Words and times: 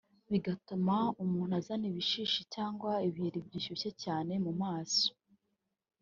bigatuma 0.31 0.95
umuntu 1.23 1.53
azana 1.59 1.85
ibishishi 1.91 2.41
cyangwa 2.53 2.91
ibiheri 3.07 3.41
bibyibushye 3.45 3.91
cyane 4.03 4.33
mu 4.45 4.53
maso 4.61 5.07